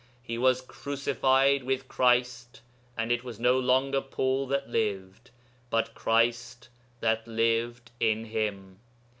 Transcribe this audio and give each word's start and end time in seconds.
He 0.23 0.39
was 0.39 0.61
'crucified 0.61 1.63
with 1.63 1.87
Christ,' 1.87 2.61
and 2.97 3.11
it 3.11 3.23
was 3.23 3.39
no 3.39 3.59
longer 3.59 4.01
Paul 4.01 4.47
that 4.47 4.67
lived, 4.67 5.29
but 5.69 5.93
Christ 5.93 6.69
that 7.01 7.27
lived 7.27 7.91
in 7.99 8.25
him. 8.25 8.79